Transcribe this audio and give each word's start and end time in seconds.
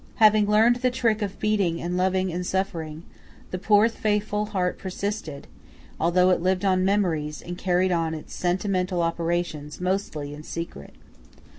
Having 0.15 0.47
learned 0.49 0.77
the 0.77 0.89
trick 0.89 1.21
of 1.21 1.37
beating 1.37 1.79
and 1.79 1.95
loving 1.95 2.33
and 2.33 2.43
suffering, 2.43 3.03
the 3.51 3.59
poor 3.59 3.87
faithful 3.87 4.47
heart 4.47 4.79
persisted, 4.79 5.45
although 5.99 6.31
it 6.31 6.41
lived 6.41 6.65
on 6.65 6.83
memories 6.83 7.39
and 7.39 7.55
carried 7.55 7.91
on 7.91 8.15
its 8.15 8.33
sentimental 8.33 9.03
operations 9.03 9.79
mostly 9.79 10.33
in 10.33 10.41
secret. 10.41 10.95